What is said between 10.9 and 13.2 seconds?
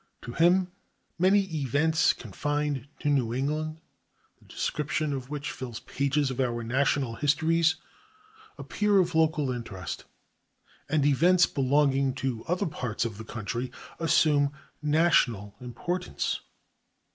events belonging to other parts of